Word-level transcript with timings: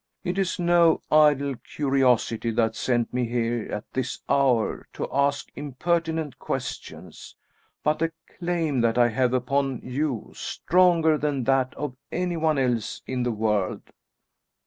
It 0.23 0.39
is 0.39 0.57
no 0.57 0.99
idle 1.11 1.53
curiosity 1.57 2.49
that 2.53 2.75
sent 2.75 3.13
me 3.13 3.27
here 3.27 3.71
at 3.71 3.83
this 3.93 4.17
hour 4.27 4.87
to 4.93 5.07
ask 5.13 5.49
impertinent 5.55 6.39
questions, 6.39 7.35
but 7.83 8.01
a 8.01 8.11
claim 8.39 8.81
that 8.81 8.97
I 8.97 9.09
have 9.09 9.31
upon 9.31 9.79
you, 9.83 10.31
stronger 10.33 11.19
than 11.19 11.43
that 11.43 11.75
of 11.75 11.95
any 12.11 12.35
one 12.35 12.57
else 12.57 13.03
in 13.05 13.21
the 13.21 13.31
world." 13.31 13.83